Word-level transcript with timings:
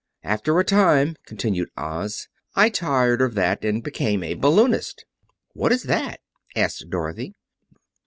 "After 0.23 0.59
a 0.59 0.63
time," 0.65 1.15
continued 1.27 1.69
Oz, 1.77 2.27
"I 2.55 2.69
tired 2.69 3.21
of 3.21 3.35
that, 3.35 3.63
and 3.63 3.83
became 3.83 4.23
a 4.23 4.33
balloonist." 4.33 5.05
"What 5.53 5.71
is 5.71 5.83
that?" 5.83 6.21
asked 6.55 6.89
Dorothy. 6.89 7.35